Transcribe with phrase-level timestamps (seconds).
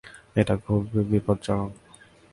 [0.35, 1.71] এটা খুবই বিপজ্জনক।